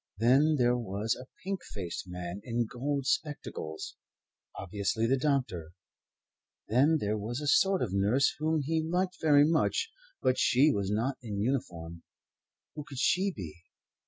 Then 0.17 0.55
there 0.57 0.75
was 0.75 1.13
a 1.13 1.27
pink 1.43 1.61
faced 1.63 2.05
man 2.07 2.41
in 2.43 2.65
gold 2.65 3.05
spectacles, 3.05 3.97
Obviously 4.57 5.05
the 5.05 5.15
doctor. 5.15 5.73
Then 6.67 6.97
there 6.99 7.19
was 7.19 7.39
a 7.39 7.45
sort 7.45 7.83
of 7.83 7.93
nurse 7.93 8.33
whom 8.39 8.61
he 8.63 8.81
liked 8.81 9.21
very 9.21 9.45
much, 9.45 9.91
but 10.19 10.39
she 10.39 10.71
was 10.71 10.89
not 10.89 11.19
in 11.21 11.39
uniform. 11.39 12.01
Who 12.73 12.83
could 12.83 12.97
she 12.97 13.31
be? 13.31 13.57